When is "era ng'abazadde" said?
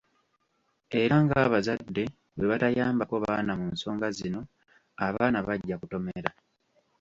1.01-2.03